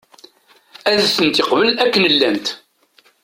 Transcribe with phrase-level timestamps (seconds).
[0.91, 2.47] Ad tent-yeqbel akken llant.